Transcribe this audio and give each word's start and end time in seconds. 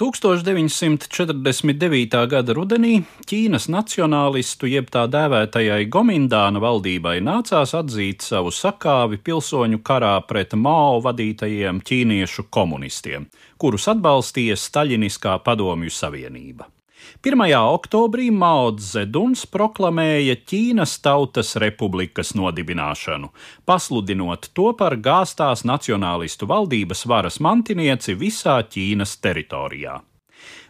1949. 0.00 2.16
gada 2.32 2.54
rudenī 2.56 3.04
Ķīnas 3.28 3.68
nacionālistu 3.68 4.64
jeb 4.72 4.88
tā 4.88 5.04
dēvētajai 5.12 5.84
Gomindāna 5.92 6.56
valdībai 6.64 7.20
nācās 7.26 7.76
atzīt 7.76 8.24
savu 8.24 8.48
sakāvi 8.48 9.20
pilsoņu 9.20 9.84
karā 9.84 10.16
pret 10.24 10.56
Mao 10.56 11.04
vadītajiem 11.04 11.84
ķīniešu 11.84 12.48
komunistiem, 12.48 13.28
kurus 13.60 13.92
atbalstīja 13.92 14.56
Staļiniskā 14.56 15.36
padomju 15.44 15.92
savienība. 15.92 16.79
1. 17.22 17.46
oktobrī 17.58 18.30
Mao 18.32 18.70
Dzeduns 18.76 19.46
proklamēja 19.46 20.36
Ķīnas 20.42 20.98
Tautas 21.04 21.54
Republikas 21.60 22.34
nodibināšanu, 22.38 23.32
pasludinot 23.64 24.50
to 24.56 24.72
par 24.76 24.96
gāztās 24.96 25.66
nacionālistu 25.68 26.48
valdības 26.50 27.06
varas 27.06 27.40
mantinieci 27.40 28.18
visā 28.18 28.60
Ķīnas 28.64 29.18
teritorijā. 29.20 30.00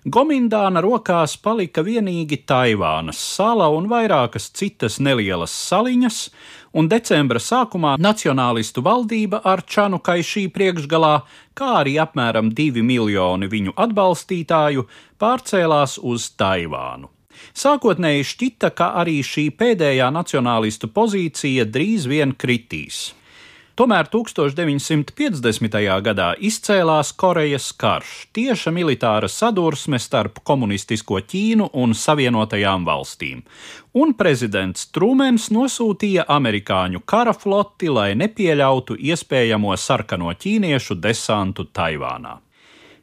Gomindāna 0.05 0.81
rokās 0.81 1.35
palika 1.37 1.83
vienīgi 1.85 2.39
Taivānas 2.49 3.19
sala 3.21 3.67
un 3.75 3.85
vairākas 3.91 4.49
citas 4.57 4.97
nelielas 4.97 5.53
saliņas, 5.53 6.23
un 6.73 6.89
decembra 6.89 7.43
sākumā 7.43 7.99
nacionālistu 8.01 8.81
valdība 8.87 9.43
ar 9.45 9.61
Čanu 9.69 10.01
Kaišī 10.01 10.47
priekšgalā, 10.55 11.15
kā 11.53 11.71
arī 11.83 11.99
apmēram 12.01 12.49
divi 12.57 12.81
miljoni 12.81 13.51
viņu 13.53 13.77
atbalstītāju, 13.77 14.89
pārcēlās 15.21 15.99
uz 16.01 16.31
Taivānu. 16.33 17.13
Sākotnēji 17.57 18.27
šķita, 18.33 18.73
ka 18.77 18.93
arī 19.01 19.21
šī 19.25 19.51
pēdējā 19.57 20.11
nacionālistu 20.13 20.89
pozīcija 20.97 21.69
drīz 21.69 22.09
vien 22.09 22.33
kritīs. 22.33 23.11
Tomēr 23.81 24.11
1950. 24.13 25.77
gadā 26.05 26.27
izcēlās 26.37 27.15
Korejas 27.17 27.71
karš, 27.81 28.11
tieša 28.37 28.69
militāra 28.77 29.29
sadursme 29.33 29.97
starp 29.97 30.43
komunistisko 30.45 31.23
Ķīnu 31.25 31.71
un 31.81 31.95
Savienotajām 31.97 32.85
valstīm, 32.85 33.41
un 33.97 34.13
prezidents 34.19 34.91
Trumens 34.93 35.49
nosūtīja 35.49 36.27
amerikāņu 36.29 37.01
kara 37.09 37.33
floti, 37.33 37.89
lai 37.89 38.11
nepieļautu 38.21 38.99
iespējamo 39.01 39.73
sarkano 39.81 40.29
ķīniešu 40.29 41.01
desantu 41.01 41.71
Taivānā. 41.73 42.37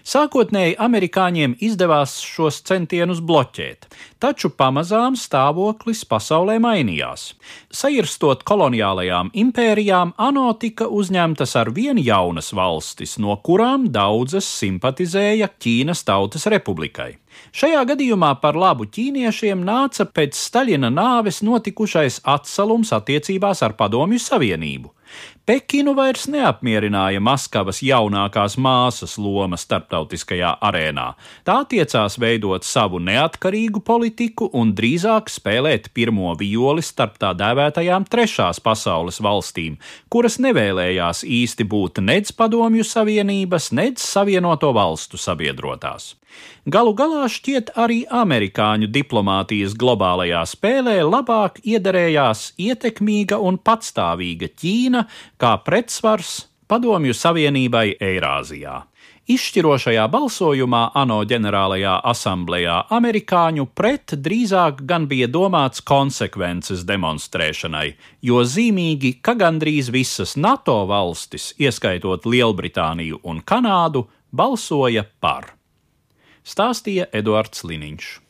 Sākotnēji 0.06 0.76
amerikāņiem 0.80 1.56
izdevās 1.62 2.18
šos 2.24 2.60
centienus 2.66 3.20
bloķēt, 3.24 3.86
taču 4.22 4.50
pamazām 4.50 5.16
stāvoklis 5.18 6.02
pasaulē 6.08 6.58
mainījās. 6.62 7.30
Sairstot 7.70 8.44
koloniālajām 8.48 9.32
impērijām, 9.44 10.14
ANO 10.18 10.48
tika 10.60 10.88
uzņemtas 10.88 11.56
ar 11.60 11.72
vien 11.76 12.00
jaunas 12.02 12.52
valstis, 12.56 13.16
no 13.22 13.36
kurām 13.44 13.88
daudzas 13.92 14.48
simpatizēja 14.60 15.50
Ķīnas 15.60 16.04
Tautas 16.08 16.46
Republikai. 16.50 17.14
Šajā 17.54 17.82
gadījumā 17.92 18.34
par 18.42 18.58
labu 18.58 18.86
ķīniešiem 18.90 19.62
nāca 19.66 20.06
pēc 20.06 20.38
Staļina 20.38 20.90
nāves 20.92 21.40
notikušais 21.46 22.22
atsalums 22.28 22.92
attiecībās 22.96 23.62
ar 23.66 23.76
Padomju 23.78 24.20
Savienību. 24.22 24.92
Pekinu 25.50 25.96
vairs 25.98 26.28
neapmierināja 26.30 27.18
Maskavas 27.18 27.80
jaunākās 27.82 28.54
māsas 28.54 29.16
loma 29.18 29.56
starptautiskajā 29.58 30.52
arēnā. 30.62 31.06
Tā 31.48 31.56
tiecās 31.72 32.18
veidot 32.22 32.62
savu 32.68 33.00
neatkarīgu 33.02 33.82
politiku 33.82 34.46
un 34.54 34.70
drīzāk 34.78 35.32
spēlēt 35.32 35.90
pirmo 35.96 36.36
violi 36.38 36.84
starp 36.86 37.18
tā 37.18 37.32
dēvētajām 37.34 38.06
trešās 38.12 38.62
pasaules 38.62 39.18
valstīm, 39.18 39.80
kuras 40.06 40.38
nevēlējās 40.38 41.24
īsti 41.26 41.66
būt 41.66 41.98
nedz 42.04 42.30
padomju 42.30 42.86
savienības, 42.86 43.72
nedz 43.74 44.06
savienoto 44.06 44.70
valstu 44.76 45.18
sabiedrotās. 45.18 46.12
Galu 46.70 46.92
galā 46.94 47.24
šķiet 47.32 47.72
arī 47.80 48.02
amerikāņu 48.06 48.90
diplomātijas 48.92 49.72
globālajā 49.80 50.42
spēlē 50.46 50.98
labāk 51.02 51.58
iederējās 51.64 52.50
ietekmīga 52.60 53.38
un 53.40 53.56
patstāvīga 53.58 54.50
Ķīna 55.00 55.06
kā 55.40 55.56
pretsvars 55.64 56.46
Padomju 56.68 57.14
Savienībai 57.14 57.96
Eirāzijā. 58.00 58.86
Izšķirošajā 59.30 60.06
balsojumā 60.10 60.90
ANO 60.94 61.20
ģenerālajā 61.24 62.00
asamblējā 62.10 62.76
amerikāņu 62.90 63.66
pret 63.74 64.14
drīzāk 64.18 64.82
gan 64.86 65.06
bija 65.06 65.28
domāts 65.28 65.82
konsekvences 65.86 66.82
demonstrēšanai, 66.84 67.94
jo 68.22 68.42
zīmīgi, 68.42 69.20
ka 69.22 69.34
gandrīz 69.38 69.90
visas 69.90 70.36
NATO 70.36 70.86
valstis, 70.86 71.52
ieskaitot 71.58 72.26
Lielbritāniju 72.26 73.20
un 73.22 73.42
Kanādu, 73.42 74.08
balsoja 74.32 75.06
par 75.20 75.54
stāstīja 76.42 77.06
Eduards 77.12 77.62
Liniņš. 77.62 78.20